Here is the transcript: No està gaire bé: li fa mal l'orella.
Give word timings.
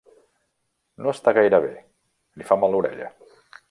No 1.05 1.13
està 1.13 1.35
gaire 1.41 1.61
bé: 1.69 1.71
li 2.41 2.51
fa 2.53 2.61
mal 2.65 2.77
l'orella. 2.79 3.17